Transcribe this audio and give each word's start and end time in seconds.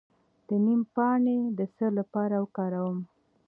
د 0.47 0.49
نیم 0.65 0.81
پاڼې 0.95 1.37
د 1.57 1.59
څه 1.75 1.85
لپاره 1.97 2.35
وکاروم؟ 2.43 2.99